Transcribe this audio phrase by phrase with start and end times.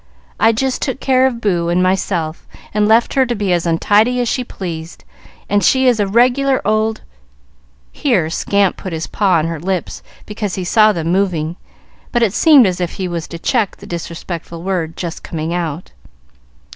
[0.39, 4.19] I just took care of Boo and myself, and left her to be as untidy
[4.19, 5.03] as she pleased,
[5.47, 7.01] and she is a regular old"
[8.03, 11.55] Here Scamp put his paw on her lips because he saw them moving,
[12.11, 15.91] but it seemed as if it was to check the disrespectful word just coming out.